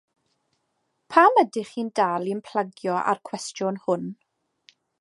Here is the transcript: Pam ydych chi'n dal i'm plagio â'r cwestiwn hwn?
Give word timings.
Pam 1.15 1.35
ydych 1.41 1.73
chi'n 1.75 1.91
dal 1.99 2.31
i'm 2.31 2.41
plagio 2.49 2.97
â'r 3.13 3.21
cwestiwn 3.29 3.79
hwn? 3.85 4.09